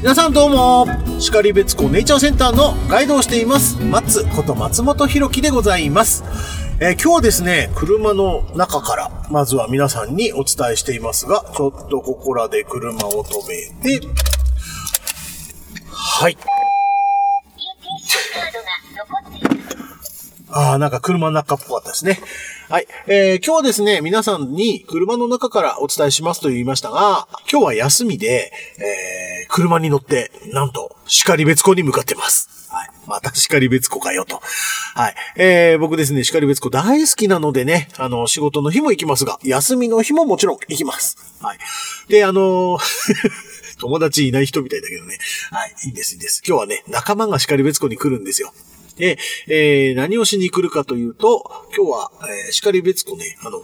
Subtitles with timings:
[0.00, 0.86] 皆さんどうも、
[1.42, 6.22] り別湖ネイチャーセンターのガイドをしています、松こと松本弘樹でございます。
[6.80, 13.48] えー、今日はですね、車の中から、まずは皆さんにお伝えしていますが、ちょっとここらで車を止
[13.82, 14.06] めて、
[15.90, 16.38] はい。
[20.58, 22.18] ああ、なんか車の中っぽかったですね。
[22.68, 22.88] はい。
[23.06, 32.48] えー、今日はですね、皆さんに車の中からお伝えしますと言いましたが、今日は休みで、えー、車に乗って、なんと、叱別湖に向かってます。
[32.72, 32.90] はい。
[33.06, 34.40] また叱別湖かよと。
[34.96, 35.14] はい。
[35.36, 41.16] えー、僕ですね、叱別湖大好きなのでね、あの、仕事の日も行きますが、休みの日ももちろん行きます。
[41.40, 41.58] はい。
[42.08, 42.78] で、あのー
[43.78, 45.18] 友達いない人みたいだけどね。
[45.52, 46.42] はい、いいんです、いいんです。
[46.44, 48.52] 今日はね、仲間が叱別湖に来るんですよ。
[48.98, 52.10] で、えー、何をしに来るかというと、今日は、
[52.46, 53.62] えー、しかり別湖ね、あの、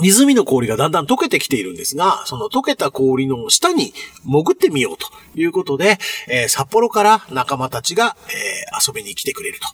[0.00, 3.92] 湖の氷がだんだん溶けてきているんですが、その溶けた氷の下に
[4.24, 5.98] 潜ってみようということで、
[6.28, 9.66] えー、札幌から仲間たちが、えー、遊びに来てくれると。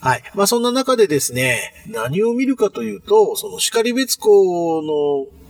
[0.00, 0.22] はい。
[0.34, 5.41] まあ、そんな中でですね、何を見るかというと、そのり別湖の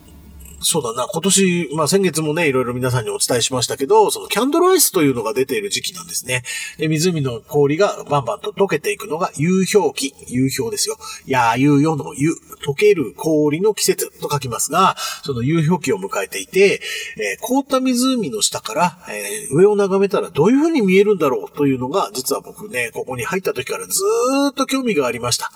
[0.63, 6.43] そうだな、今年、まあ先月もね、いろいろ皆さんにお伝えしましたけど、そのキャンドルアイスというのが出ている時期なんですね。
[6.77, 10.97] で、湖の氷がバンバンと溶けていくのが夕氷期、夕氷ですよ。
[11.25, 12.33] やー、夕夜の夕、
[12.65, 16.81] 溶ける氷の季節と書きますが、その夕氷期を迎えていて、
[17.17, 25.51] えー、凍った湖の下から、えー、上を眺めたらどういう風に見えるんだろうというのが、実は僕ね、ここに入った時からずーっと興味がありました。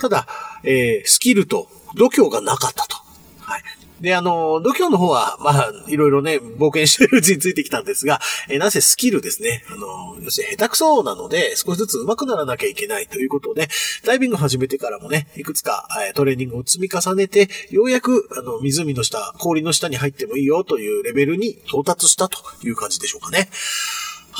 [0.00, 0.26] ただ、
[0.64, 2.96] えー、スキルと度胸がなかったと。
[3.40, 3.62] はい。
[4.00, 9.64] で、あの、度胸の方は、まあ、いろいろね、冒険してるうちについてきたんですが、えー、なぜスキルですね。
[9.70, 13.68] あの、要するに下手くそなので、少しずつ上手くならなきゃいけないということで、
[14.04, 23.48] ダイビング始めてからもね、いくつか、え、トレーニングを積み重ねて、ようやく、あの、湖の下、氷の下に入ってもいいよというレベルに到達したという感じでしょうかね。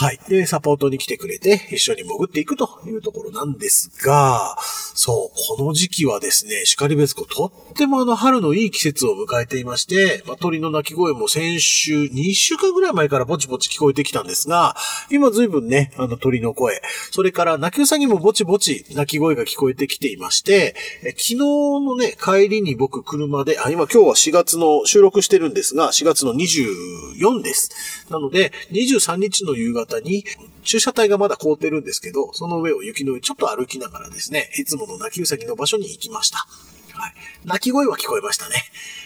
[0.00, 0.20] はい。
[0.28, 4.56] で、サポートに来てくれて、一緒に潜っていくというところなんですが、
[4.94, 14.76] そう、この時期はですね、シカリベスコ、とってもあの春のいい季節を迎えていまして、まあ、鳥の鳴き声も先週、2週間ぐらい前からぼちぼち聞こえてきたんですが、
[15.10, 16.80] 今随分ね、あの鳥の声、
[17.10, 28.06] それから鳴きウサギもぼちぼち鳴き声が聞こえてきていまして、え昨日のね、帰りに僕車で、あ、今今日は4月の収録してるんですが、4月の24です。
[28.10, 30.24] なので、23日の夕方方に、
[30.62, 36.38] 駐車帯がまだ凍ってるんですけど、その上を雪の上ちょっと歩きながらですね、いつもの泣きうさぎの場所に行きました。
[36.38, 37.14] はい。
[37.44, 38.56] 泣き声は聞こえましたね。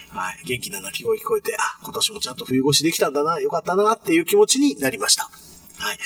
[0.09, 0.39] はい。
[0.45, 5.29] 元気な泣き声聞こえて、あ、今年もちゃんと冬越しできたんだな、よかったな、っていう気持ちになりました。
[5.77, 5.97] はい。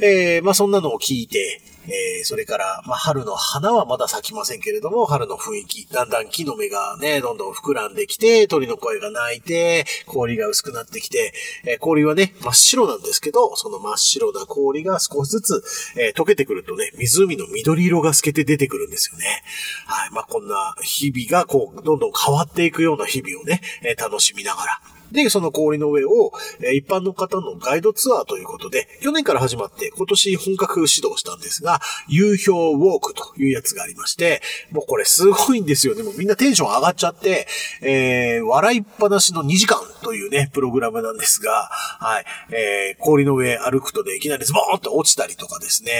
[0.00, 11.32] えー、まあそんなのを聞いて、えー、それから、まあ、春の花はまだ咲きませんけれども、春の雰囲気、だんだん木の芽がね、どんどん膨らんできて、鳥の声が鳴いて、氷が薄くなってきて、
[11.64, 15.62] えー、氷はね、真っ白なんですけど、その真っ白な氷が少しずつ、
[15.96, 19.42] えー、溶けてくるとね、湖の緑色が透けて出てくるんですよね。
[19.86, 20.10] はい。
[20.10, 24.80] まあ、こんな日々がこう、どんどん変わっていくような日々をね、え楽しみながら、
[25.12, 26.32] で、その氷の上を、
[26.62, 36.02] え一般の方のガイドツアーということで、去年から始まって今年本格指導したんですが、流氷ウォークというやつがありまして、もうこれすごいんですよね。
[36.02, 37.46] もうみんなテンション上がっちゃって、
[37.82, 45.92] えー、笑いっぱなしの2時間というね、プログラムなんですが、はい、えー、氷の上歩くとね、いきなりズボーンと落ちたりとかですね、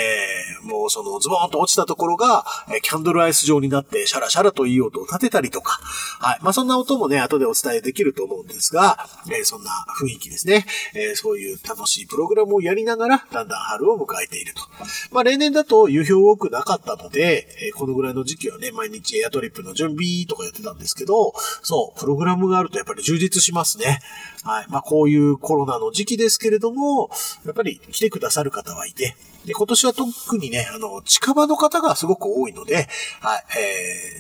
[0.63, 2.45] もうそのズボーンと落ちたところが、
[2.75, 5.79] えキャンドルアイス状になってシャラシャラといい音を立てたりとか、
[6.21, 9.71] はい、まあそんな音もね、後でお伝えできると思うんですが、えー、そんな
[10.01, 10.67] 雰囲気ですね。
[10.95, 14.63] えー、そういう楽しいプログラムをやりながら、だんだん春を迎えていると。
[15.11, 21.33] まあ、例年だと夕日多くなかったので、え、このぐらいの時期はね、毎日エアトリップの準備とかやってたんですけど、
[21.63, 23.98] そう、プログラムがあるとやっぱり充実しますね。
[24.45, 24.67] はい。
[24.69, 27.11] まあ、こういうコロナの時期ですけれども、
[27.45, 32.89] やっぱり来てくださる方はいて、で、今年は特にね、あの、近場の方がすごく多いので、
[33.21, 33.45] はい、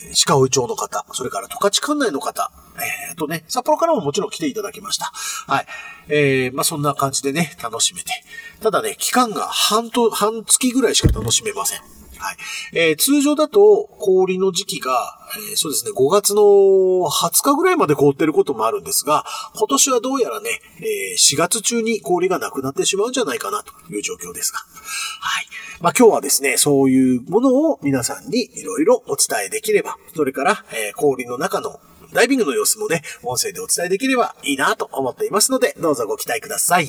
[0.08, 5.12] えー、鹿追町の方、それから十勝管内の方、えー、とね、札幌からももちろん来ていただきました。
[5.46, 5.66] はい。
[6.08, 8.12] えー、まあ、そんな感じでね、楽しめて。
[8.60, 11.97] ただね、期間が半と、半月ぐらいしか楽しめません。
[12.18, 12.36] はい。
[12.72, 15.16] えー、通常だと氷の時期が、
[15.50, 19.24] えー、そうですね、5月の20日ぐらいまで凍ってることもあるんですが、
[19.56, 24.58] 今年はどうやらね、えー、4月中に氷がなくなってしまうんじゃないかなという状況ですが。
[24.58, 25.46] はい。
[25.80, 31.78] まあ、今日はですね、そういうものを皆さんにいろいろお伝えできれば、それから、えー、氷の中の
[32.12, 36.88] ダイビングの様子もね、音声でお伝えできればいいなと思っていますので、どうぞご期待ください。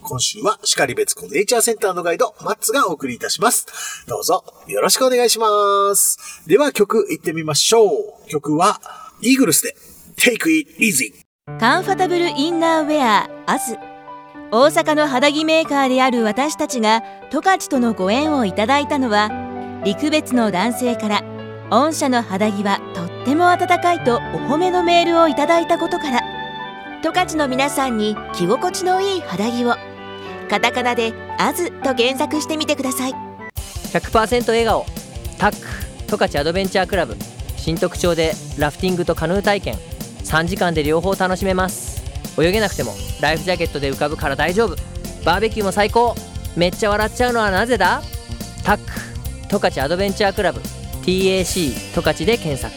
[0.00, 4.04] 今週は、シカリ別湖ネイチャーセンターのガイド、マッツがお送りいたします。
[4.06, 6.42] どうぞ、よろしくお願いします。
[6.46, 8.28] では、曲行ってみましょう。
[8.28, 8.80] 曲は、
[9.20, 9.76] イーグルスで、
[10.16, 11.12] Take It Easy。
[11.58, 13.76] カンファタブルインナーウェア、アズ。
[14.52, 19.30] 大阪の肌着メーカーである私たちが十勝とのご縁をいただいたのは
[19.84, 21.22] 陸別の男性から
[21.70, 26.20] 御社の肌着はとっても暖かいとお褒めのメールをいただいたことから
[27.02, 29.89] 十勝の皆さんに着心地のいい肌着を
[30.50, 33.14] カタカナで「アズと検索してみてください。
[33.92, 34.84] 100%笑顔
[35.38, 35.56] タック
[36.08, 37.16] 十勝アドベンチャークラブ。
[37.56, 39.76] 新特徴でラフティングとカヌー体験。
[40.24, 42.02] 3時間で両方楽しめます。
[42.36, 44.76] 泳げなくてもライフジャケットで浮かぶから大丈夫。
[45.24, 46.16] バーベキューも最高。
[46.56, 48.02] めっちゃ笑っちゃうのはなぜだ？
[48.64, 48.82] タック
[49.48, 50.60] 十勝アドベンチャークラブ。
[51.04, 52.74] TAC 十勝で検索。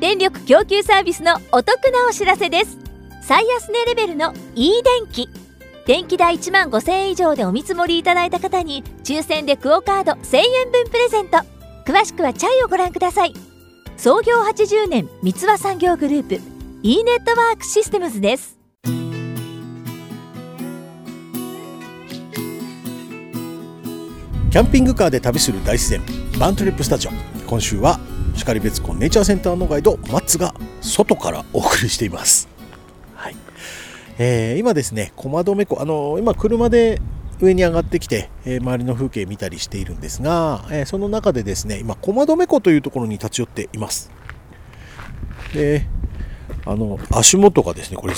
[0.00, 2.76] 電力供給サービスのお得なお知らせです。
[3.22, 5.28] 最安値レベルの e 電気
[5.86, 11.38] 電気代1万5000円以上でお見積もりいただいた方に抽選でクオカード1000円分プレゼント。
[11.86, 13.34] 詳しくはチャイをご覧ください。
[13.96, 16.40] 創業80年三和産業グループ
[16.82, 18.58] e ネットワークシステムズです。
[24.50, 26.02] キャンピングカーで旅する大自然
[26.40, 27.12] バントリップスタジオ。
[27.46, 28.00] 今週は
[28.34, 32.55] 然別湖ネイチャーセンターのガイドマッツが外からお送りしています。
[34.18, 37.00] えー、今ですね駒止湖あの今車で
[37.40, 44.10] 上に上がってきて、えー、周りの風景見たりしているんですが、えー、その中でですね今駒止湖というところに立ち寄っています。
[45.52, 45.86] で
[46.64, 48.14] あの足元がですねこれ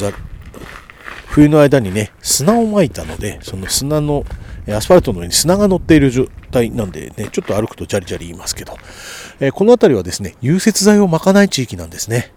[1.26, 4.24] 冬の間にね砂をまいたのでその砂の
[4.66, 8.76] アスファルトの上に砂が乗っている状態なんでねちょっと歩くとジャリジャリ言いますけど、
[9.40, 12.32] えー、この辺りはですね融雪剤をまかない地域なんですね。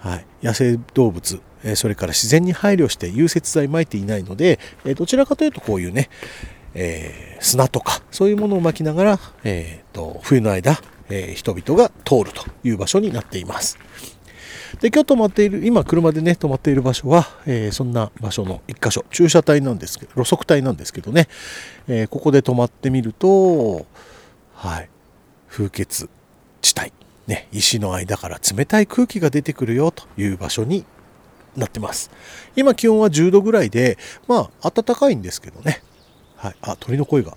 [0.00, 6.08] はい、野生動物、えそれから自然に配慮して融雪剤撒いていないので、えどちらかというとこういうね、
[6.74, 13.78] えー、砂とかそういうものをまきながら、えーと、冬の間、えー、人々が通るという場所になっています。
[14.80, 19.04] で今日止まっている今車でね止まっている場所は、えー、そんな場所の1箇所。
[19.10, 21.28] 駐車帯なんですけど路側帯なんですけどね、
[21.88, 23.86] え、ここで止まってみると
[24.54, 24.88] はい。
[25.48, 25.84] 風穴
[26.62, 26.92] 地帯。
[27.30, 30.84] ね、石の間から冷たい空気が出てくるよという場所に
[31.56, 32.10] なってます。
[32.56, 35.80] 今気温は10度ぐらいで、まあ暖かいんですけどね。
[36.34, 36.56] はい。
[36.60, 37.36] あ、鳥の声が。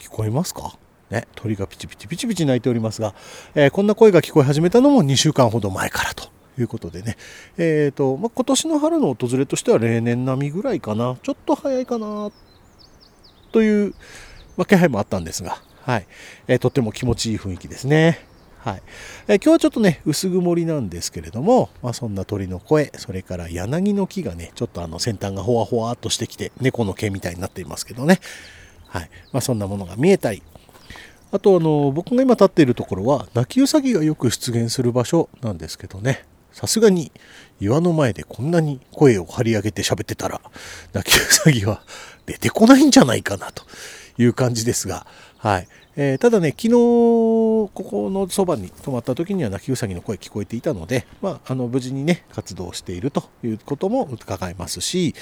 [0.00, 0.76] 聞こえますか？
[1.08, 3.14] ね、鳥がピチピチピチピチ鳴いておりますが、
[3.54, 6.28] えー、こんな声が聞こえ始めたのも2週間ほど前からと
[6.58, 7.16] いうことでね、
[7.56, 12.30] えーとまあ、今年の春の訪れとしては例年並みぐらいかな、ちょっと早いかな
[13.54, 13.94] という、
[14.66, 16.06] 気配もあったんですが、はい、
[16.48, 18.18] えー、とっても気持ちいい雰囲気ですね。
[18.58, 18.82] はい。
[19.28, 28.18] えー、今日はちょっとね薄曇りなんですけれども、まあ、そんな鳥の声それから柳の木がねちょっとあの先端がほわほわっとしてきて猫の毛みたいになっていますけどね、
[28.88, 29.10] はい。
[29.32, 30.42] まあ、そんなものが見えたり。
[31.30, 36.24] あとあの僕が今立っているところは泣きウサギがよく出現する場所なんですけどね。
[36.54, 37.10] さすがに
[37.60, 40.40] 岩の前でこんなに声を張り上げて喋ってたら
[40.92, 41.82] 泣きウサギは
[42.26, 43.64] 出てこないんじゃないかなと
[44.18, 45.04] いう感じですが、
[45.38, 45.68] はい。
[45.96, 55.14] えー、ただね、昨日、ここのそばに泊まった時には泣きうさぎの声聞こえていたので、まあ、あの、無事にね、活動しているということも伺えますし、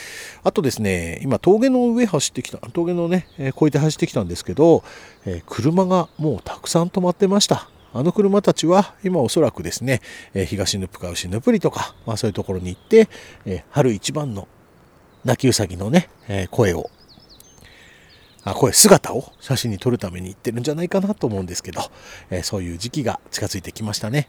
[0.45, 4.85] あとですね、今、峠の上走ってきた、峠のね、えー、越えて走ってきたんですけど、
[5.27, 7.69] えー、車がもうたくさん止まってました。
[7.95, 10.01] あの車たちは今おそらくですね、
[10.35, 13.09] え東ヌプカウシヌプリとか、まあそういうところに行って、
[13.45, 14.49] え春一番の
[15.25, 16.91] 泣きうさぎのね、え声を
[18.45, 21.81] あ声姿を写真に撮るために行ってるんじゃないかなと思うんですけど、
[22.31, 24.29] え、そういう時期が近づいてきましたね。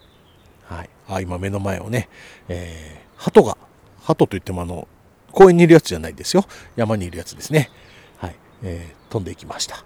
[0.65, 0.89] はい。
[1.07, 2.09] あ、今目の前をね、
[2.47, 3.57] えー、鳩が、
[4.03, 4.87] 鳩といってもあの、
[5.31, 6.45] 公園にいるやつじゃないですよ。
[6.75, 7.71] 山にいるやつですね。
[8.17, 8.35] はい。
[8.61, 9.83] えー、飛んでいきました。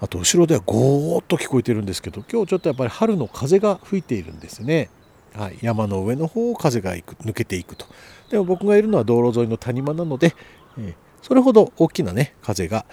[0.00, 4.88] あと、後ろではゴーッと聞こえてるんですけど、今日ちょっとやっぱり春の風が吹いているんですね。
[5.34, 5.58] はい。
[5.60, 7.86] 山の上の方を風が抜けていくと。
[8.30, 10.34] でも僕がいるのは道路沿いの谷間なので、
[10.78, 12.84] えーそれほど大きなね風が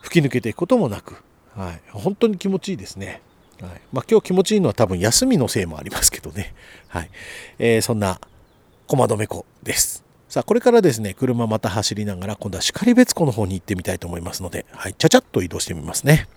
[0.00, 1.22] 吹き抜けていくこともなく、
[1.54, 3.20] はい、本当に気持ちいいですね。
[3.60, 6.54] はいまあ、今日気持ちいいのは多分休みのせいもありますけどね。
[6.88, 7.10] はい
[7.58, 8.18] えー、そんな
[8.86, 10.09] 駒止湖です。
[10.30, 16.28] さあ、これからですね、車また走りながら、今度は然別湖の方に行ってみたいと思いますので、はい、ちゃちゃっと移動してみますね。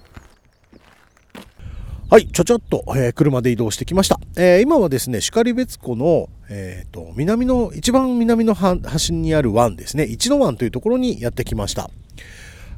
[2.10, 4.20] はい、ちょちょっと、えー、車で移動してきました。
[4.36, 11.92] えー、今はですね、然別湖の、えーと、南の、一番南の端にある湾ですね、一の湾というところにやってきました。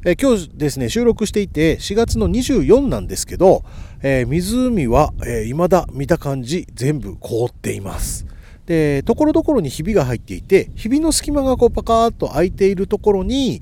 [0.06, 3.64] え、今日ですね、収録していて、4月の24なんですけど、
[4.04, 8.26] え、湖は、えー、未だ見た感じ、全部凍っています。
[8.66, 13.62] で、ところどころにひびが入っていて、ひびの隙間がこうパカーッと開いているところに、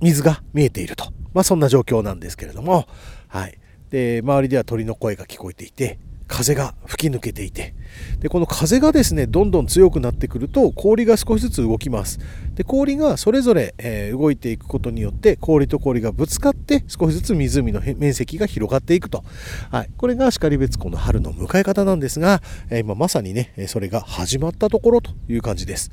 [0.00, 1.06] 水が見えていると。
[1.32, 2.86] まあそんな状況なんですけれども、
[3.28, 3.58] はい。
[3.90, 7.74] で周りでは鳥の声が聞こえていて風が吹き抜けていて
[8.18, 12.18] でこの風がですねどんどん強くなってくると氷が少しずつ動きます
[12.56, 19.22] で氷がそれぞれ、え動いていくことによって氷と氷がぶつかって少しずつ湖の面積が広がっていくと、
[19.70, 25.90] はい、これが然別湖の春の迎え方なんですが、えー今まさにねそれが始まったところという感じです。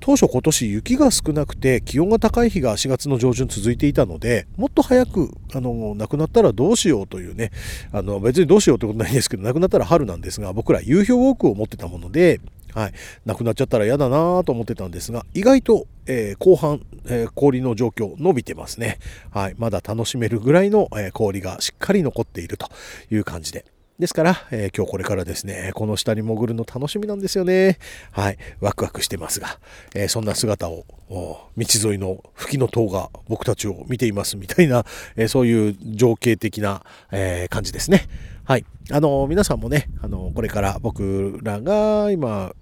[0.00, 7.50] 当初今年雪が少なくて気温が高い日が4月の上旬続いていたのでもっと早くあのなくなったらどうしようというね
[7.92, 12.40] あの別にどうしようってことないんですけどなくなったら春なんですが僕ら夕氷ウォークを持ってたもので
[12.74, 12.92] はい、
[13.24, 18.98] なくなっちゃったら嫌だなと思ってたんですが意外と、えー後半、えー氷の状況伸びてますね、
[19.30, 22.68] はい、まだ楽しめるぐらいの、えー氷がしっかり残っていると
[23.10, 23.64] いう感じで。
[24.00, 27.78] ですから、え今日これからですねこの下に潜るの楽しみなんですよね。
[28.12, 28.38] はい。
[28.58, 29.60] ワクワクしてますが、
[29.94, 34.86] えそんな姿を道沿いの吹きの塔が僕たちを見ていますみたいな、
[35.16, 38.08] えそういう情景的な、え感じですね。
[38.50, 38.66] はい。
[38.90, 42.52] あの、皆さんもね、あの、これから僕らが今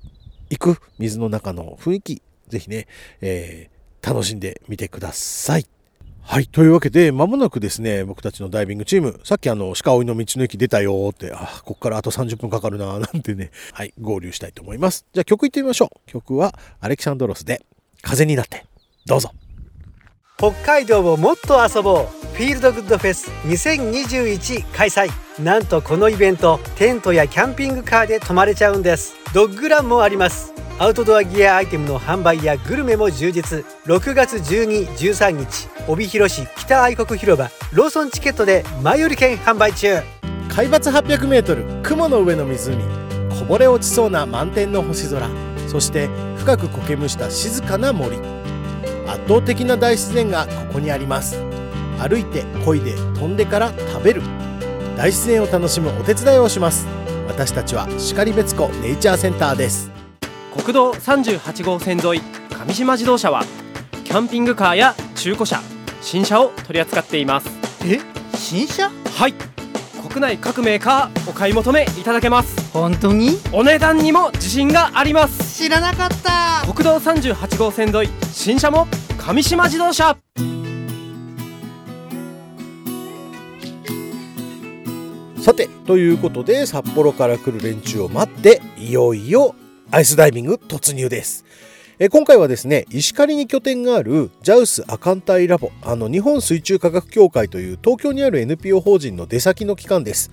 [0.51, 2.87] 行く水の中の雰囲気、ぜひね、
[3.23, 5.67] えー楽しんでみてください。
[6.21, 6.47] はい。
[6.47, 15.07] というわけで、まもなくですね、僕たちのダイビングチーム、さっきあの、鹿追いの道の駅出たよって、あ、こっからあと30分かかるな なんてね、はい、合流したいと思います。
[15.15, 16.11] じゃあ曲いってみましょう。
[16.11, 17.65] 曲は、アレキサンドロスで、
[18.03, 18.67] 風になって、
[19.07, 19.33] どうぞ。
[20.39, 22.29] 北海道をもっと遊ぼう。
[22.37, 25.11] フィールドグッドフェス2021開催。
[25.43, 29.17] なんとこのイベントテントやキャンピングカーで泊まれちゃうんです。
[29.35, 30.53] ドッグランもあります。
[30.79, 33.65] アウトドアギアアイテムの販売やグルメも充実。
[33.87, 35.69] 6月1213日。
[35.89, 37.51] 帯広市北愛国広場。
[37.73, 39.97] ローソンチケットで前売り券販売中。
[40.55, 42.77] 海抜800メートル雲の上の湖。
[43.41, 45.29] こぼれ落ちそうな満天の星空。
[45.67, 48.38] そして深く苔むした静かな森。
[49.09, 51.43] 圧倒的な大自然がここにあります。
[51.99, 54.23] 歩いて漕いで飛んでから食べる。
[54.97, 56.87] 大自然を楽しむお手伝いをします。
[57.27, 59.91] 私たちは然別湖ネイチャーセンターです。
[60.53, 63.45] 国道38号線沿い上島自動車は
[64.05, 65.61] キャンピングカーや中古車
[66.01, 67.49] 新車を取り扱っています。
[67.85, 68.01] え？
[68.35, 68.89] 新車？
[68.89, 69.35] はい
[70.09, 72.73] 国内各メーカーお買い求めいただけます。
[72.73, 73.39] 本当に？
[73.53, 75.59] お値段にも自信があります。
[75.59, 76.63] 知らなかった。
[76.73, 78.89] 国道38号線沿い新車も
[79.19, 80.17] 上島自動車。
[85.41, 89.55] さてということで札幌から来る連中を待っていよいよ
[89.91, 91.45] アイスダイビング突入です
[92.01, 100.31] え今回はですね石狩に拠点がある JAUS 亜寒帯ラボあの日本水中科学協会という東京にある NPO 法人の出先の機関です。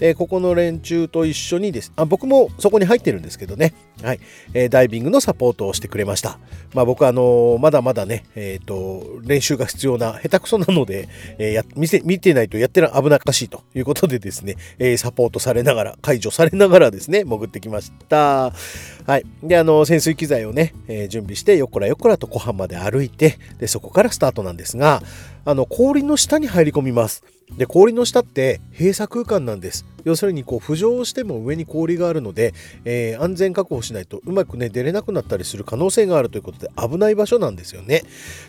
[0.00, 1.92] えここの連中と一緒にです。
[1.96, 4.20] あ僕もそこに入ってるんですけどね、はい。
[4.54, 6.38] えダイビングのサポートをしてくれました、
[6.74, 11.08] まあ、僕はあのまだまだね、えー、と練習が必要な下手くそなので、
[11.38, 18.52] えや見せ見てないとやってる危なっかしいということでですね、えサポートされながら解除されながらですね潜ってきました。
[19.06, 19.24] はい。
[19.42, 25.02] であの潜水機材をね、え準備してよっこらよっこらと湖畔まで歩いてでそこからスタートなんですが
[25.44, 27.24] あの氷の下に入り込みます。
[27.56, 29.84] で氷の下って閉鎖空間なんです。
[30.04, 38.02] 要するにこう浮上しても上に氷があるので、えー安全確保しないとうまくね出れなくなったりする可能性があるということで危ない場所なんですよね。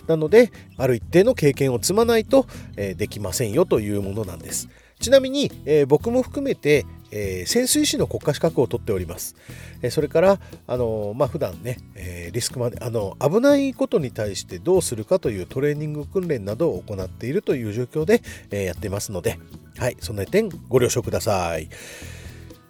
[0.07, 2.45] なのである一定の経験を積まないと、
[2.77, 4.69] えーできませんよというものなんです。
[4.99, 9.35] ちなみに、えー僕も含めて、えー潜水士の国家資格を取っております、
[9.81, 19.37] えーそれからあのーまあ普段ね、えリスクまであの危ないことに対してどうするかというトレーニング訓練などを行っているという状況で、えやってますので
[19.77, 21.69] はいその点ご了承ください。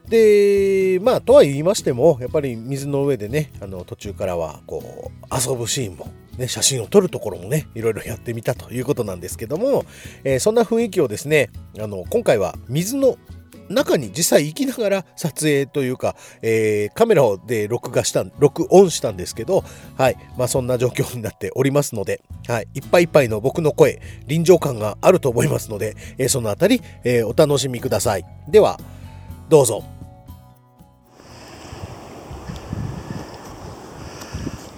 [0.07, 9.85] でまあとは言いましてもやっぱり水の上でねあの途中からはこう遊ぶシーンも、ね、写真を撮るところもねいろいろやってみたということなんですけども、
[10.25, 13.17] えーそんな雰囲気をですねあの今回は水の
[13.70, 19.63] 中に実際行きながら撮影というか、えーカメラで録画した録音したんですけど、
[19.98, 20.17] はい。
[20.38, 28.25] まあ、そんな状況になっておりますので、はい、いっぱいいっぱいの僕の声臨場感があると思いますので、えーそのあたり、えーお楽しみください。
[28.48, 28.79] では
[29.50, 29.84] どうぞ。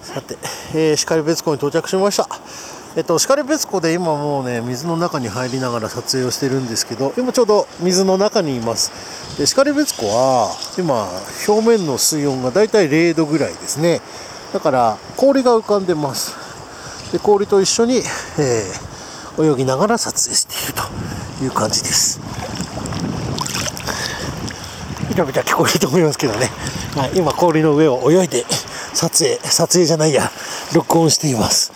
[0.02, 0.36] さて、
[0.74, 2.26] えー、然別湖に到着しました。
[2.96, 8.90] えっと、然別湖で今もうね、水の中に入りながら撮影をしてるんですけど、今ちょうど水の中にいます。
[9.38, 11.06] で、然別湖は、今、
[11.46, 14.00] 表面の水温がだいたい0度ぐらいですね。
[14.52, 16.34] だから、氷が浮かんでます。
[17.12, 18.96] で、氷と一緒に、えー
[19.38, 22.20] 泳ぎながら撮影しているという感じです。
[25.08, 26.50] ビタビタ聞こえると思いますけどね、
[26.96, 28.44] はい、今氷の上を泳いで
[28.92, 30.30] 撮影撮影じゃないや
[30.74, 31.72] 録音しています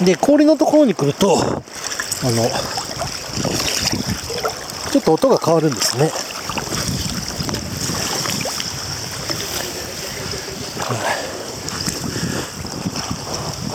[0.00, 2.50] で、氷のところに来ると、あの、
[4.90, 6.10] ちょっと音が変わるんですね。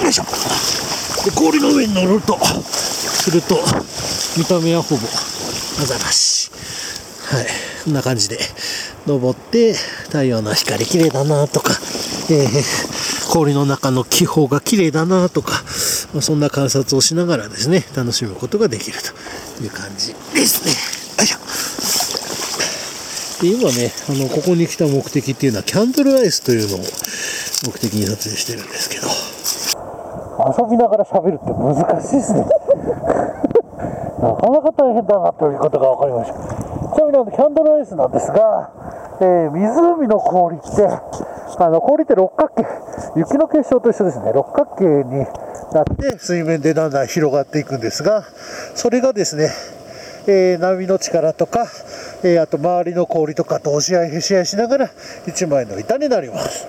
[0.03, 0.23] よいしょ。
[1.25, 3.59] で、氷の上に乗ると、すると、
[4.37, 5.01] 見た目はほぼ、
[5.81, 6.49] アザラシ。
[7.25, 7.47] はい。
[7.83, 8.39] こんな感じで、
[9.05, 11.73] 登って、太陽の光綺麗だなとか、
[12.29, 15.63] えー、氷の中の気泡が綺麗だなとか、
[16.13, 18.97] まあ、そんな観察をしながらですね楽しむことができる
[19.57, 20.71] という感じですね。
[21.17, 21.37] よいしょ。
[23.43, 26.85] で今ねあのここに来た目的っていうのはキャンドルアイスというのを目
[27.77, 29.07] 的に撮影してるんですけど。
[30.37, 32.45] 遊びながら喋るって難しいですね。
[34.21, 36.37] なかなか大変だなということが分かりました。
[36.95, 38.69] ちなみにキャンドルアイスなんですが、
[39.19, 40.87] えー、湖の氷って
[41.59, 42.65] あの氷って六角形
[43.15, 44.31] 雪の結晶と一緒ですね。
[44.33, 45.25] 六角形に
[45.73, 48.23] なって水面でだんだん広がっていくんですが
[48.75, 49.51] それがですね、
[50.27, 51.67] えー、波の力とか、
[52.23, 54.87] えー、あと周りの氷とかと押し合いへし合いしながら
[55.25, 56.67] 1枚の板になります。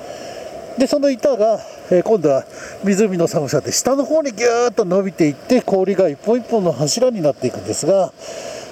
[0.79, 1.59] でその板が、
[1.91, 2.45] えー、今度は
[2.85, 8.13] 湖の寒さで下の方にギューッと伸びていって氷が一本一本の柱になっていくんですが、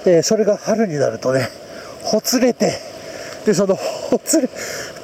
[0.07, 1.49] え、それが春になるとね
[2.05, 2.79] ほつれて
[3.45, 4.49] でそのほつれ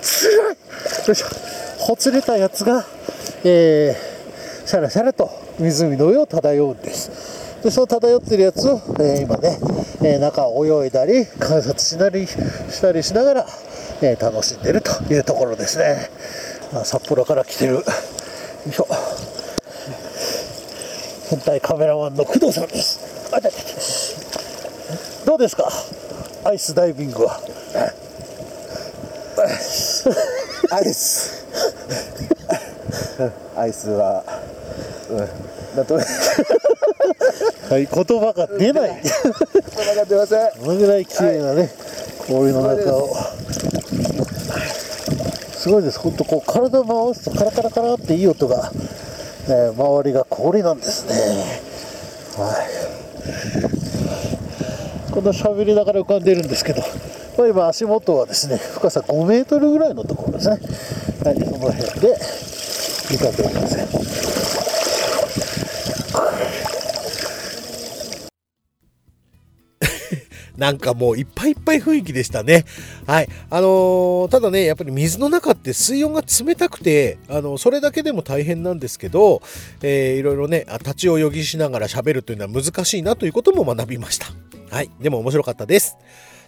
[0.01, 0.57] つらい
[1.07, 1.27] よいしょ
[1.79, 2.85] ほつれたやつが、
[3.43, 4.12] えー、
[4.65, 7.61] シャラシャラと湖の上を漂うんです。
[7.63, 9.59] でその漂ってるやつを、えー、今ね、
[10.03, 13.47] えー、中を泳いだり観察しなりしたりしながら、
[14.01, 16.11] えー、楽しんでるというところですね。
[16.75, 17.83] あ札幌から来てるよ
[18.67, 18.87] いしょ。
[21.31, 23.01] 本体カメラマンの工藤さんです。
[23.33, 23.41] あ
[25.25, 25.71] どうですか？
[26.45, 27.41] アイスダイビングは。
[30.71, 31.47] アイス。
[33.57, 34.23] アイスは
[35.11, 35.29] うん
[35.77, 36.03] なんとは
[37.79, 39.13] い言葉が出ない 言
[39.85, 41.71] 葉が出ませんこのぐらい綺麗なね、はい、
[42.29, 43.17] 氷の中を
[45.63, 46.01] すごいです。
[46.01, 48.73] 本当こう体回すとカラカラカラっていい音が、
[49.47, 51.15] えー、周りが氷なんですね。
[52.37, 52.53] は
[55.09, 55.13] い。
[55.13, 56.83] こんな喋りながら浮かんでいるんですけど、
[57.39, 60.59] まあ、今足元はですね、深さ5メートルぐらいのところですね。
[61.25, 62.19] はい、その辺で
[63.17, 63.77] 浮かんでおります。
[70.57, 72.65] なんかもういっぱいいっぱい雰囲気でしたね。
[73.07, 73.29] はい。
[73.51, 79.43] あのー、ただね、やっぱり水の中って水温が冷たくて、あの、それだけでも大変なんですけど、
[79.83, 84.27] えー、いろいろね、立ち泳ぎしながら喋るというのは難しいなということも学びました。
[84.71, 84.91] はい。
[85.01, 85.97] でも面白かったです。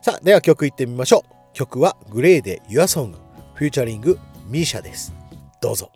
[0.03, 1.35] さあ、では曲いってみましょう。
[1.55, 3.14] 曲はグレーで Your Song、
[3.55, 5.14] フューチャリングミーシャです。
[5.61, 5.90] どうぞ。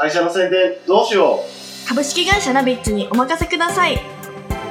[0.00, 3.98] 会社の宣伝どうしよう株式会社ラビッツにお任せください。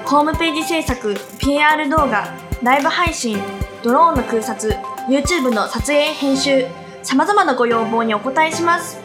[0.06, 3.38] ホームページ制作、PR 動画、ライブ配信、
[3.84, 4.70] ドローンの空撮、
[5.10, 6.66] YouTube の撮影編集、
[7.04, 9.02] 様々なご要望にお答えします。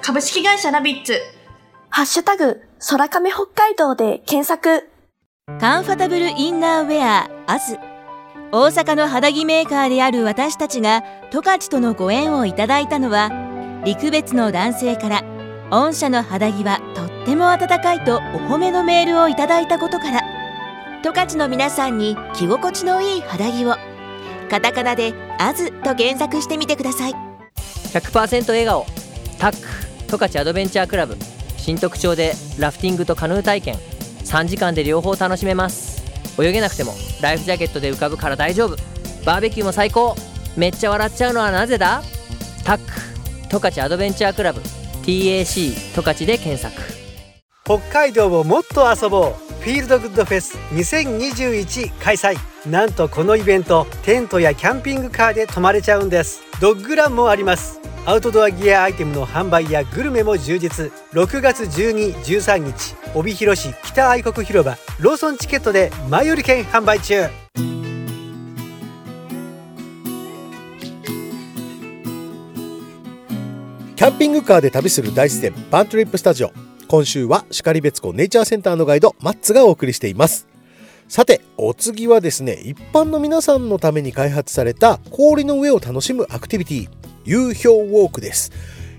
[0.00, 1.20] 株式会社ラビッツ。
[1.90, 4.88] ハッシュタグ、空亀北海道で検索。
[5.60, 7.78] カンファタブルインナーウェア、アズ。
[8.50, 13.30] 大阪の肌着メーカーである私たちが十勝とのご縁をいただいたのは、
[13.84, 15.35] 陸別の男性から、
[15.70, 20.20] 御社の肌着はとっても暖かいとお褒めのメールをいただいたことから、
[21.02, 23.74] 十勝の皆さんに着心地のいい肌着を
[24.48, 27.14] カタカナで「アズと検索してみてください。
[27.92, 28.86] 100%笑顔。
[29.38, 29.56] タック。
[30.06, 31.16] 十勝アドベンチャークラブ。
[31.56, 33.74] 新特徴でラフティングとカヌー体験。
[34.24, 36.04] 3時間で両方楽しめます。
[36.38, 38.76] 泳げなくてもライフジャケットで浮かぶから大丈夫。
[39.24, 40.14] バーベキューも最高。
[40.56, 42.02] めっちゃ笑っちゃうのはなぜだ？
[42.64, 42.82] タック。
[43.50, 44.62] 十勝アドベンチャークラブ。
[45.06, 45.44] TAC
[45.94, 46.74] 十勝で検索。
[47.64, 49.46] 北海道をもっと遊ぼう。
[49.60, 52.36] フィールドグッドフェス2021開催。
[52.68, 56.42] なんとこのイベントテントやキャンピングカーで泊まれちゃうんです。
[56.60, 57.80] ドッグランもあります。
[58.04, 60.90] アウトドアギアアイテムの販売やグルメも充実。
[61.12, 64.76] 6月12、13日帯広市北愛国広場。
[64.98, 67.26] ローソンチケットで前売り券販売中。
[74.16, 76.50] キャンピングカーで旅する大自然バントリップスタジオ。
[76.88, 80.48] 今週は然別湖ネイチャーセンターのガイドマッツがお送りしています。
[81.06, 86.88] さてお次はですね一般の皆さんのために開発された氷の上を楽しむアクティビティ
[87.26, 88.52] 流氷ウォークです。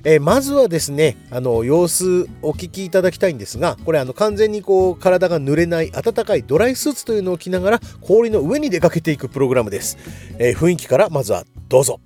[0.04, 9.98] え、まずはですねあの様子お聞きいただきたいんですがこれあの完全にこう体が濡れない暖かいドライスーツというのを着ながら氷の上に出かけていくプログラムです、
[10.38, 12.00] え、雰囲気からまずはどうぞ。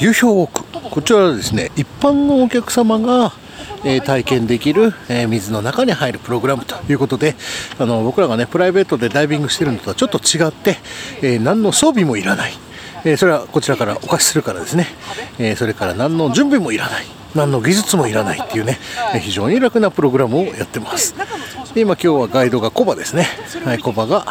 [0.00, 0.69] 流氷ウォーク。
[0.90, 3.32] こちらはですね一般のお客様が
[3.84, 7.34] え体験できる、え水の中に入るプログラムということで
[7.78, 10.76] あの僕らがねプライベートでダイビングしてるのとはちょっと違って、
[11.22, 12.52] え何の装備もいらない。
[13.04, 14.86] えそれはこちらからお貸しするからですね、
[15.38, 17.19] えそれから何の準備もいらない。
[17.34, 18.78] 何の技術もいらないっていうね、
[19.14, 21.14] えー非常に楽なプログラムをやってます。
[21.74, 23.28] で今今日はガイドがコバですね、
[23.64, 24.26] はい、コバが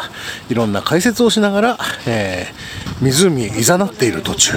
[0.50, 4.52] いろんな解説をしながら、えー湖へいざなっている途中。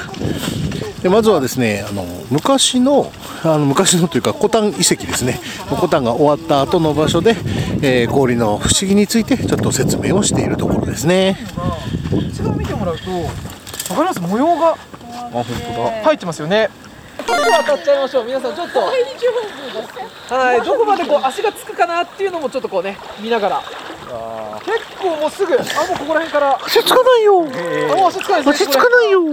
[1.01, 3.11] でまずはですねあの昔の
[3.43, 5.39] あの昔のというかコタン遺跡ですね。
[5.69, 7.35] コタンが終わった後の場所で、
[7.81, 11.37] えー氷の不思議についてちょっと説明をしているところですね。
[12.11, 13.31] こっち側見てもらうとわか
[13.95, 14.19] ります？
[14.19, 14.71] 模様が。
[14.71, 14.75] あ
[15.31, 16.03] 本当だ。
[16.03, 16.69] 入ってますよね
[17.25, 18.25] これで渡っちゃいましょう。
[18.25, 18.79] 皆さんちょっと。
[18.79, 18.95] は
[20.55, 23.61] いどこまでこう足がつくかなっていうのもちょっとこうね見ながら。
[24.65, 25.67] 結構もうすぐあもう
[25.99, 26.57] ここら辺から。
[26.65, 27.41] 足つかないよ。
[27.41, 27.43] あ
[27.95, 29.21] もう足つかない足つかないよ。
[29.23, 29.31] 行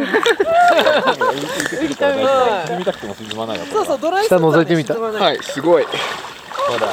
[1.88, 4.94] きたいはい見たくても沈まないよそうそうドライ下覗いてみた。
[4.94, 5.14] はい。
[5.14, 5.84] はいすごい。
[5.84, 5.90] ほ
[6.78, 6.88] ら。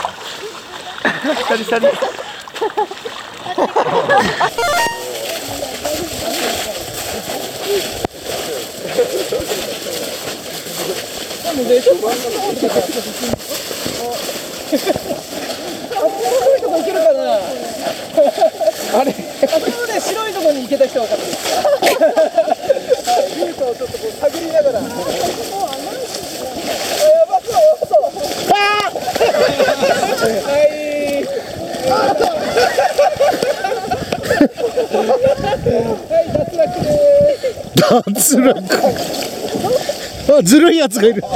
[1.63, 1.87] 下に
[11.57, 11.81] 下に
[18.93, 19.13] あれ、あ
[19.47, 21.29] そこのね、白いところに行けた人は分かる。
[23.37, 24.79] ルートをちょっとこう探りながら。
[24.79, 24.87] あや
[27.25, 28.03] ばそう、やばそう。
[30.43, 30.77] はい。
[36.33, 36.91] 脱落で
[38.19, 38.25] す。
[38.25, 38.57] 脱落
[40.29, 41.23] あずるいやつがいる。
[41.23, 41.27] あ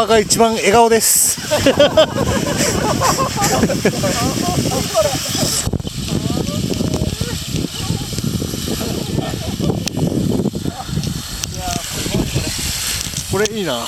[0.00, 1.38] バが一番笑顔です。
[13.30, 13.86] これいいな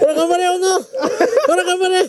[0.00, 0.84] ほら頑張れ女ほ
[1.54, 2.02] ら頑張れ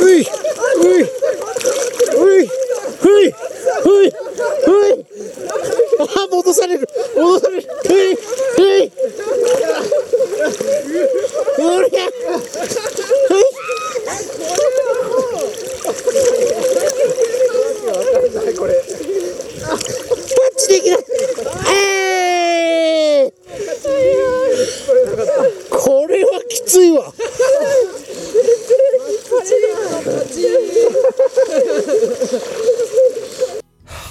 [0.00, 0.24] ういう
[0.80, 1.04] いう
[2.18, 4.18] いういういう
[6.48, 8.14] あ戻される戻されるういう
[8.80, 8.90] いう
[11.78, 12.08] うりゃ
[18.58, 18.74] これ。
[19.58, 20.98] タッチできない
[21.74, 23.32] えー
[25.70, 27.12] これはきついわ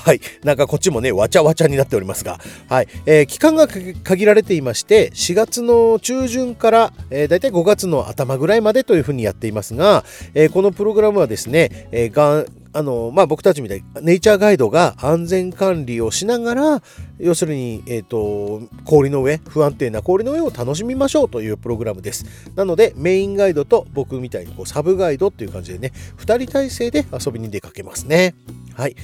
[0.06, 0.22] はい。
[0.48, 2.88] なんかこっちもね、わちゃわちゃになっておりますが、はい。
[3.06, 12.46] えー期間が限られていまして、4月の中旬から、えー、大体5月の頭ぐらいまでというふうにやっていますが、えーこのプログラムはですね、えーが
[12.78, 16.84] あの、まあ、僕たちみたいにネイチャーガイドが安全管理をしながら、
[17.18, 22.26] 要するに、えっ、と、氷の上、不安定な氷の上を楽しみましょうというプログラムです。
[22.56, 28.36] なので、メインガイドと僕みたいにこうサブガイドっていう感じでね、2人体制で遊びに出かけますね。
[28.76, 28.96] はい。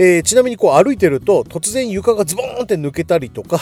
[0.00, 3.58] えーちなみにこう歩いてると突然床がズボーンって抜けたりとか、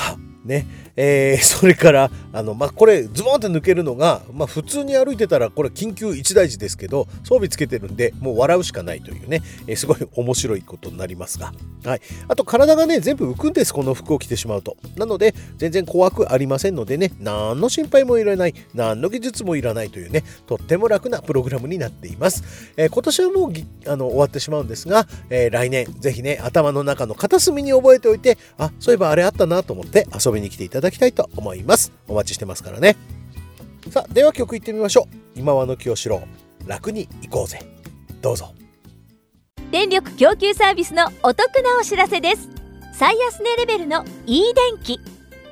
[0.46, 11.52] ね、えー それから、あの、まあ、これズボンって抜けるのが、まあ、普通に歩いてたらこれ緊急一大事ですけど、装備つけてるんで、もう笑うしかないというね、えーすごい面白いことになりますが。
[11.84, 12.00] はい。
[12.28, 14.76] あと体がね、全部浮くんです、この服を着てしまうと。
[14.96, 22.42] なので、全然怖くありませんのでね、何の心配もいらない、何の技術もいらないというね、とっても楽なプログラムになっています。
[22.76, 31.92] えー今年はもうあの終わってしまうんですが、え来年ぜひね頭の中の片隅に覚えておいてあそういえばあれあったなと思って遊びに来ていただきたいと思います。
[32.08, 32.96] お待ちしてますからね。
[33.90, 35.38] さあでは曲いってみましょう。
[35.38, 36.22] 今和の清志郎
[36.66, 37.60] 楽に行こうぜ。
[38.20, 38.54] どうぞ。
[39.70, 42.48] 電力供給サービスのお得なお知らせです。
[42.92, 44.98] 最安値レベルの e 電気。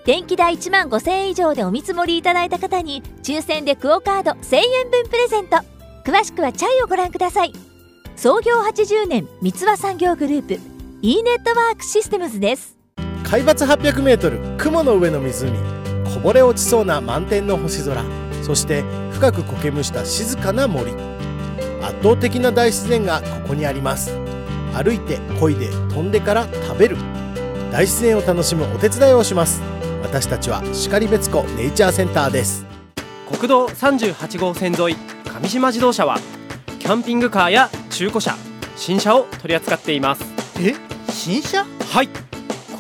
[0.05, 5.59] 電気代1万5000円以上でお見積もりいただいた方に抽選でクオカード1000円分プレゼント。
[6.05, 7.53] 詳しくはチャイをご覧ください。
[8.16, 10.61] 創業80年三ツ輪産業グループ
[11.03, 12.74] e ネットワークシステムズです。
[13.35, 15.51] 海抜 800m 雲の上の湖
[16.05, 18.01] こぼれ落ちそうな満天の星空
[18.44, 20.92] そして深く苔むした静かな森。
[21.83, 24.16] 圧倒的な大自然がここにあります。
[24.73, 26.97] 歩いて漕いで飛んでから食べる。
[27.73, 29.61] 大自然を楽しむお手伝いをします。
[30.05, 32.64] 私たちは然別湖ネイチャーセンターです。
[33.29, 36.20] 国道38号線沿い上島自動車は
[36.79, 38.37] キャンピングカーや中古車
[38.77, 40.23] 新車を取り扱っています。
[40.61, 40.77] え？
[41.11, 41.64] 新車？
[41.64, 42.24] はい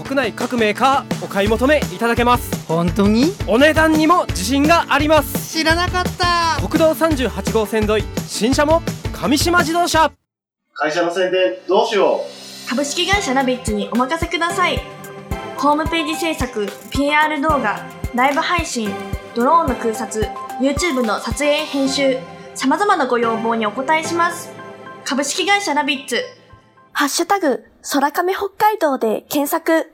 [0.04, 2.66] 国内各メーカーお買い求めいただけます。
[2.66, 3.32] 本当に？
[3.48, 5.50] お値段にも自信があります。
[5.50, 6.60] 知らなかった。
[6.60, 10.12] 国道38号線沿い新車も上島自動車。
[10.74, 12.68] 会社の宣伝どうしよう。
[12.68, 14.78] 株式会社ナビッツにお任せください。
[15.56, 17.80] ホームページ制作 PR 動画
[18.14, 18.90] ライブ配信
[19.34, 20.20] ドローンの空撮
[20.60, 22.18] YouTube の撮影編集
[22.54, 24.52] さまざまなご要望にお答えします。
[25.04, 26.22] 株式会社ナビッツ。
[26.92, 29.90] ハッシュタグ、空亀北海道で検索。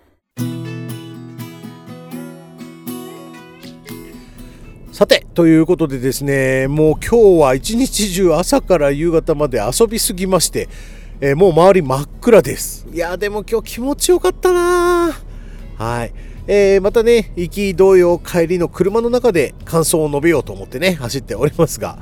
[5.00, 10.68] さて、ということでですね、もう今日は一日中朝から夕方まで遊びすぎまして、
[11.22, 12.86] えー、もう周り真っ暗です。
[12.92, 15.18] いや、でも今日気持ちよかったな
[15.78, 16.12] はい。
[16.46, 21.98] えー、またね、行き同様帰りの車の中で感想を述べようと思ってね、走っておりますが、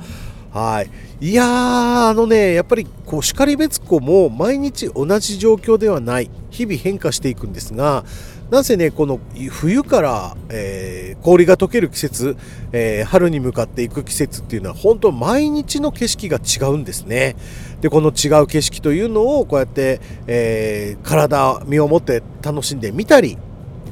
[0.51, 0.89] はい。
[1.21, 6.29] いやー、あのね、やっぱりこう、叱別湖も毎日同じ状況ではない。
[6.49, 8.03] 日々変化していくんですが、
[8.51, 9.19] なんせね、この
[9.51, 12.35] 冬から、えー、氷が溶ける季節、
[12.71, 17.35] えー、春に向かっていく季節っていうのは本当毎日の景色が違うんですね。
[17.81, 23.37] で、この違う景色というのをこうやって、えー、体、身をもって楽しんでみたり、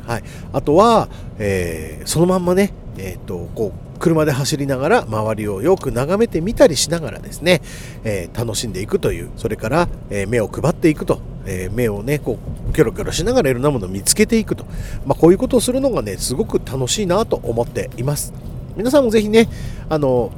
[0.08, 0.24] はい。
[0.54, 7.62] あとは、えー、そのまんまね、えっ、と、こう、車で走りながら周りをよく眺めてみたりしながらですね、
[8.04, 12.38] えー、楽しんでいくというそれから、えー、目を配っていくと、えー、目をねこ
[12.70, 14.66] うキョロキョロしながらいろんなものを見つけていくと、
[15.06, 18.34] まあ、こういうことをするのがねすごく楽しいなと思っています。
[18.76, 19.48] 皆さんもぜひね
[19.90, 20.32] あの、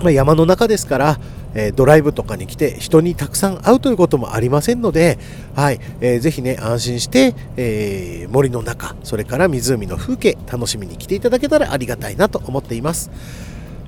[0.00, 1.18] まあ、山の中ですから
[1.54, 5.18] え、ドライブとかに来て人にたくさん会うということもありませんので、
[5.54, 13.10] はいえー、ぜひね安心して、えー、森の中それから湖の風景楽しみに来ていただけたらありがたいなと思っています。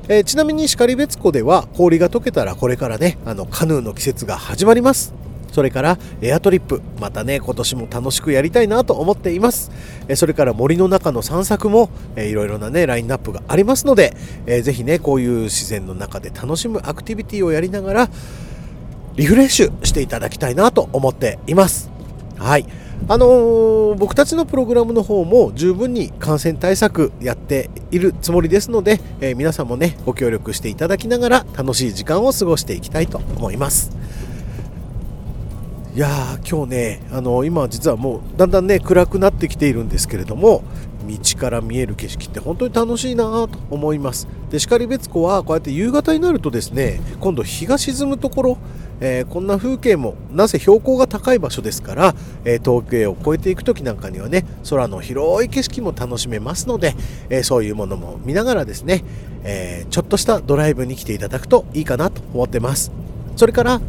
[0.07, 5.24] えー、ちなみに然別湖では氷が溶けたらこれからねあのカヌーの季節が始まります。
[5.55, 9.71] それからエアトリップまたね今年も楽しくやりたいなと思っています。
[10.09, 18.11] えそれから森の中の散策もえいろいろなねラインナップがありますのでえぜひねこういう自然の中で楽しむアクティビティをやりながら
[19.15, 21.89] リフレッシュしていただきたいなと思っています。
[22.37, 22.67] はい。
[23.07, 33.93] あのー、僕たちのプログラムの方も十分に感染対策やっているつもりですので、えー、皆さんもねご協力していただきながら楽しい時間を過ごしていきたいと思います。
[35.95, 40.65] いやー今日ねあの、今実はもうだんだんね暗くなってきているんですけれども
[41.07, 44.27] 道から見える景色って本当に楽しいなと思います。
[44.51, 48.59] で然別湖はこうやって夕方になるとですね今度日が沈むところ
[49.01, 56.95] えー、こんな風景もなぜ標高が高い場所ですから、えー、峠を越えていく時なんかにはね空の広い景色も楽しめますので、
[57.29, 59.05] えー、そういうものも見ながらですね、
[59.43, 62.93] えちょっとしたドライブに来ていただくといいかなと思ってます。
[63.37, 63.81] それから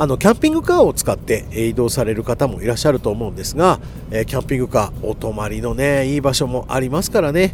[0.00, 3.80] あのキャンピングカーを使って移動される方もいらっしゃると思うんですが、
[4.12, 7.52] えキャンピングカーお泊まりのねいい場所もありますからね。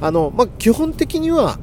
[0.00, 1.56] あの、まあ、基本的には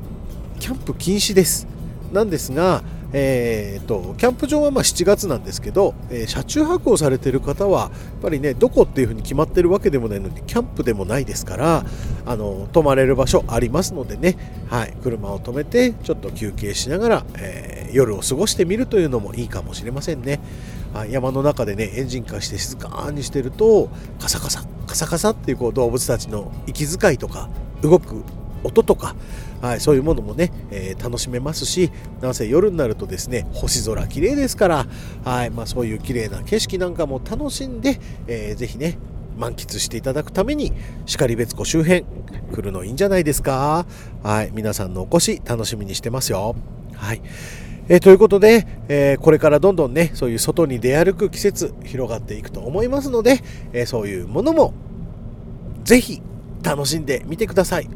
[0.61, 1.67] キャンプ禁止です。
[2.13, 2.81] なんですが
[3.13, 11.85] えーと、キャンプ場はま7月なんですけど、えー、車中泊をされている方はやっぱりねどこっていうふうに決まってるわけでもないのにキャンプでもないですから
[12.25, 14.37] あの泊まれる場所ありますのでね、
[14.69, 20.39] はい、車を止めてちょっと休憩しながら、えー、夜を過ごしてみるというのもいいかもしれませんね。
[21.09, 27.49] 山の中でねエンジン化して静かにしてるとカサカサカサカサっていうこう動物たちの息遣いとか
[27.81, 28.23] 動く
[28.63, 29.15] 音とか、
[29.61, 34.85] はい、そういうものもね、えー、楽しめますしなんせ夜になるとですね星空綺麗ですから、
[35.23, 38.97] はいまあ、そういう綺麗な景色なんかも楽しんで、えー、ぜひね
[39.37, 40.73] 満喫していただくために
[41.05, 42.03] 然別湖周辺
[42.51, 43.85] 来るのいいんじゃないですか。
[44.23, 46.55] はい皆さんのお越し楽しみにしてますよ。
[46.95, 47.21] はい。
[47.89, 53.41] え、ということで、えー、これからどんどんねそういう外に出歩く季節広がっていくと思いますので、
[53.73, 54.73] えー、そういうものも
[55.83, 56.21] ぜひ
[56.63, 57.89] 楽しんでみてください。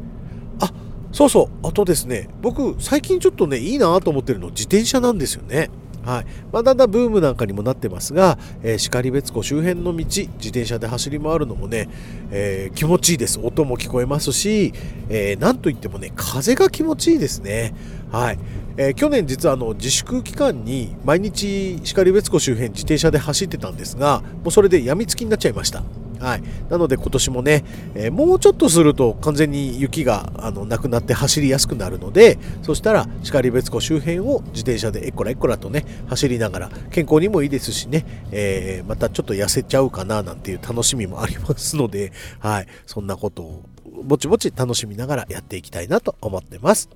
[0.60, 0.72] あ
[1.16, 1.66] そうそう。
[1.66, 5.70] あとですね僕最近ちょっとねいいなと思ってるの自転車なんですよね。
[6.04, 6.26] はい。
[6.52, 11.88] まあ、だんだんブームなんかにもなってますが、えー、然別湖周辺の道自転車で走り回るのもね、
[12.30, 13.40] えー、気持ちいいです。
[13.42, 14.74] 音も聞こえますし、
[15.08, 17.74] えー、なんといってもね風が気持ちいいですね。
[18.12, 18.38] はい、
[18.76, 25.82] えー、去年実はあの自粛期間に毎日然別湖周辺自転車で走ってたんですがもうそれで病みつきになっちゃいました。
[26.26, 42.66] はい、なので今年もね、えー、もうちょっとすると完全に雪があのなくなって走りやすくなるので、そしたら然別湖周辺を自転車でえっこらえっこらとね、走りながら健康にもいいですしね、えー、またちょっと痩せちゃうかななんていう楽しみもありますので、はい。
[42.86, 43.62] そんなことを
[44.02, 46.90] ぼちぼち楽しみながらやっていきたいなと思ってます。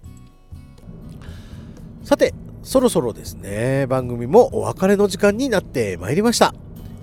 [2.03, 6.53] さて、そろそろですね、番組もお別れの時間になってまいりました。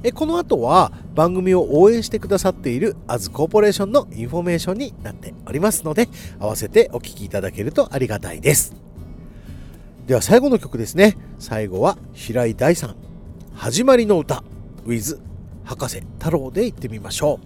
[0.04, 6.08] えこの後は番組を応援してくださっているアズコーポレーションのインフォメーションになっておりますので
[6.40, 8.76] 合わせてお聴きいただけるとありがたいです。
[10.06, 11.18] では最後の曲ですね。
[11.40, 12.96] 最後は平井大さん
[13.54, 14.44] 「始まりの歌
[14.86, 15.20] with
[15.66, 17.40] 博士太郎」でいってみましょ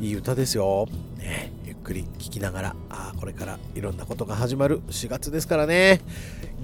[0.00, 0.04] う。
[0.04, 0.86] いい歌ですよ、
[1.18, 4.80] ね、ゆっくり聴きながらあこれからいろんなことが始まる。
[4.90, 6.00] 4月ですからね。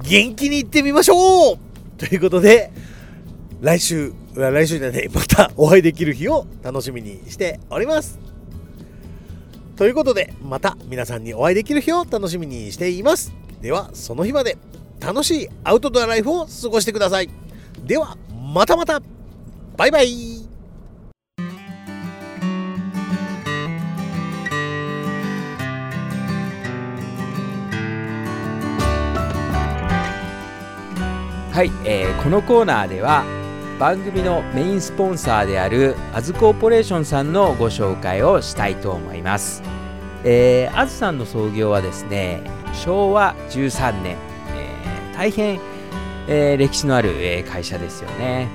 [0.02, 1.58] 元気にいってみましょう！
[1.96, 2.70] ということで
[3.60, 8.18] 来週、来週じゃねまたお会いできる日を楽しみにしております。
[9.76, 13.32] ということで、また皆さんにお会いできる日を楽しみにしています。
[13.62, 14.58] では、その日まで
[15.00, 17.30] 楽しいアウトドアライフを過ごしてください。
[17.84, 18.18] では、
[18.52, 19.00] またまた
[19.76, 20.46] バイバイ
[31.52, 33.39] はい、えー、このコーナーでは
[33.80, 39.62] 番組のメインスポンサーであるアズコーポレーションさんのご紹介をしたいと思います。
[40.22, 42.42] えー、アズさんの創業はですね
[42.74, 44.18] 昭和13年、
[44.54, 45.58] えー、大変、
[46.28, 48.48] えー、歴史のある、え会社ですよね、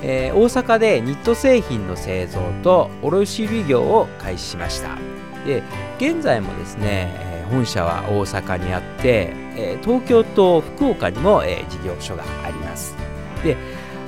[0.00, 4.96] え大阪でニット製品の製造と卸売業を開始しました。
[5.44, 5.62] で
[5.98, 9.34] 現在もですね本社は大阪にあって、
[9.82, 12.96] 東京と福岡にも、事業所があります。
[13.42, 13.56] で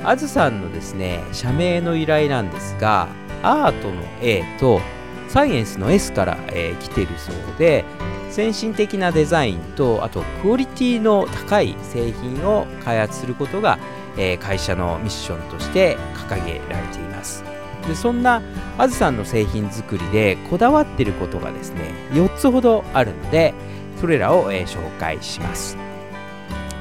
[0.04, 3.08] あずさんのですね、社名の由来なんですが、
[3.42, 4.80] アートの A と
[5.28, 7.84] サイエンスの S から、えー、来てるそうで、
[8.30, 13.78] 先進的なデザインと、あとクオリティの高い製品を開発することが、
[14.16, 15.96] えー、会社のミッションとして
[16.28, 17.44] 掲げられています。
[17.86, 18.42] でそんな
[18.78, 23.54] あずさんの製品作りでこだわっていることがですね4つほどあるので
[24.00, 25.76] それらを、えー、紹介します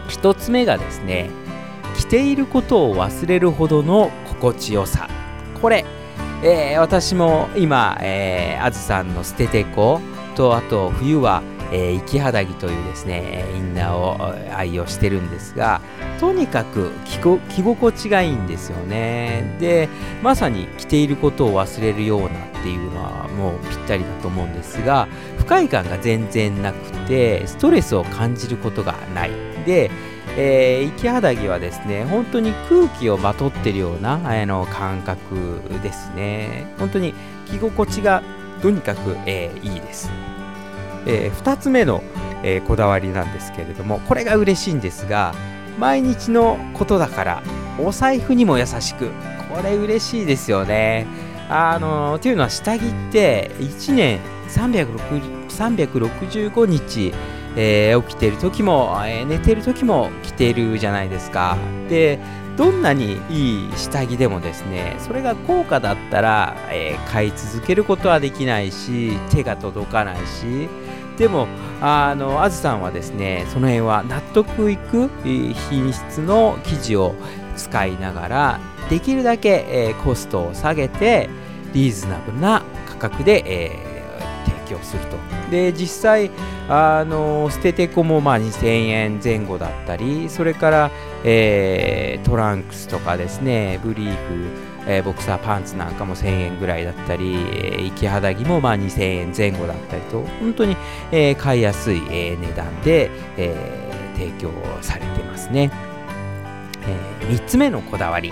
[0.10, 1.30] 1つ目がですね
[1.98, 5.10] 着ていることを忘れるほどの心地よさ。
[5.62, 5.86] これ、
[6.44, 10.02] えー、私も今、えー、あずさんの捨ててこ
[10.36, 15.82] とあと冬は、えー、生き肌着というですねインナーを愛用してるんですが
[16.20, 17.20] とにかく着
[17.64, 19.56] 心地がいいんですよね。
[19.60, 19.88] で
[20.24, 22.32] まさに着ていることを忘れるようなっ
[22.64, 29.32] ていうのはもうぴったりだと思うんですが不快感が全然なくてストレスを感じることがない。
[29.66, 29.92] で
[30.38, 36.74] えー、生肌着はですね、本当に空気をまとってるようなあの感覚ですね。
[36.80, 37.14] 本当に
[37.48, 38.24] 着心地が
[38.62, 40.10] とにかく、えー、いいです。
[41.06, 42.04] えー、2つ目の、
[42.44, 45.34] えー、こだわりなんですけれども、これが嬉しいんですが、
[45.80, 47.44] 毎日のことだから、
[47.80, 49.10] お財布にも優しく、
[49.54, 51.08] これ嬉しいですよね。
[51.50, 57.14] あのというのは下着って1年365日
[57.56, 61.58] えー、起きてる時も、えー、寝てる時も着てるじゃないですか。
[61.90, 62.20] で、
[62.58, 70.70] どんなにいい下着でもですね、それが高価だったら、えー、買い続けることはできないし、手が届かないし、
[71.18, 71.48] でも、
[71.82, 77.16] あの、あずさんはですね、その辺は納得いく品質の生地を
[77.56, 78.60] 使いながら、
[78.90, 81.30] できるだけ、えー、コストを下げて、
[81.74, 83.91] リーズナブルな価格で、えー、
[84.72, 85.18] 提供すると。
[85.50, 86.32] で、実際、
[86.70, 90.92] あの捨ててこもまあ2000円前後だったりそれから、
[91.26, 94.28] えー、トランクスとかですねブリー
[94.86, 100.78] フ、えー、ボクサーパンツなんかも1000円ぐらいだったり、えー、生き肌着もまあ2000円前後だったりと本当に、
[101.12, 105.72] えー、買いやすい、えー、値段で、えー、提供されてますね、
[106.88, 108.32] えー、3つ目のこだわり、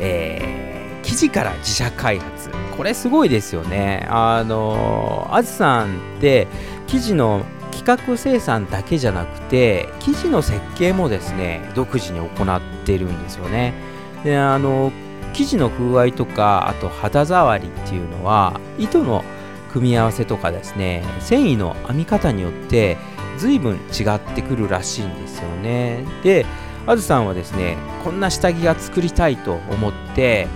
[0.00, 0.69] えー、
[1.10, 2.50] 生地から自社開発。
[2.76, 4.06] これすごいですよね。
[4.08, 6.46] あのあずさんって
[6.86, 13.74] 生地の企画生産だけじゃなくて生地の設計もですね独自に行ってるんですよね。
[14.22, 14.92] であの
[15.32, 19.24] 生地の風合いとかあと肌触りっていうのは糸の
[19.72, 22.96] 組み合わせとかですね繊維の編み方によって
[23.36, 26.04] 随分違ってくるらしいんですよね。
[26.22, 26.46] で
[26.86, 30.46] あずさんはですねこんな下着が作りたいと思って、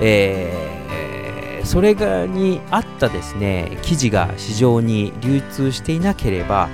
[0.00, 0.74] えー
[1.64, 6.68] それがに合ったですね生地が市場に流通していなければ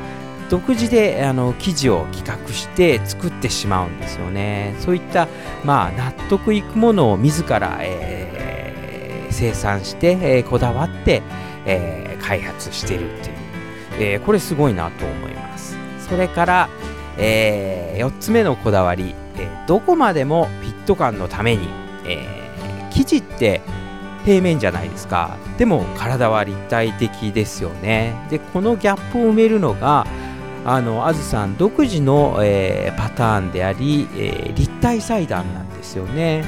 [0.51, 4.75] 独自であの生地を企画して作ってしまうんですよね。
[4.81, 5.29] そういった、
[5.65, 11.23] まあ、納得いくものを自ら、え生産して、えーこだわって、
[11.67, 13.37] えー開発してるっていう、
[14.01, 15.77] えーこれすごいなと思います。
[16.09, 16.69] それから、
[17.17, 21.69] えー4つ目のこだわり、えーどこまでもフィット感のために、
[22.05, 22.40] えー
[23.11, 23.61] 生地って
[24.25, 25.37] 平面じゃないですか。
[25.59, 28.15] でも体は立体的ですよね。
[28.31, 30.07] でこのギャップを埋めるのが
[30.65, 36.45] あのあずさん独自の、えーパターンであり、えー立体裁断なんですよね。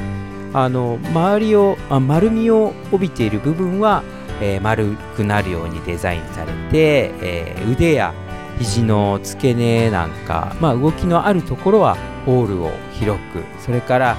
[0.55, 4.03] あの周りをあ丸みを帯びている部分は、
[4.41, 8.13] えー丸くなるようにデザインされて、えー腕や
[8.59, 11.97] 肘の付け根なんか、まあ、動きのあるところは
[12.27, 14.17] ホールを広くそれから、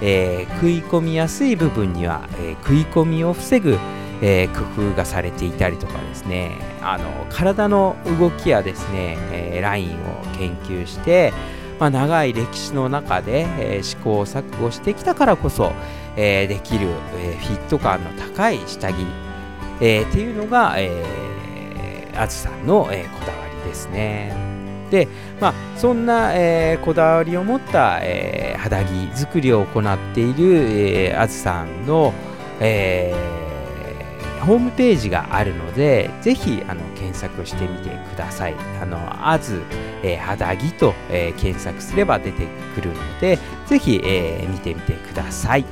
[0.00, 3.78] えー食い込みやすい部分には、えー食い込みを防ぐ、
[4.22, 11.32] えー工夫がされていたりとかですねあの体の動きやですね、えラインを研究して、
[11.78, 13.46] まあ、長い歴史の中で、
[13.78, 15.72] え試行錯誤してきたからこそ、
[16.16, 16.88] えできる、
[17.18, 18.96] えフィット感の高い下着、
[19.80, 24.45] えっていうのが、えー、さんの、えこだわりですね。
[24.90, 25.08] で、
[25.40, 32.12] まあ、そんな、えーこだわりを持った、えー肌着作りを行っている、えーあずさんの、
[32.60, 33.36] えー
[34.46, 38.54] ホームページがあるので、ぜひあの検索してみてください。
[38.80, 38.96] あの、
[39.28, 39.60] あず、
[40.04, 45.64] えー肌着と、えー検索すれば出てくるので、ぜひ、えー見てみてください。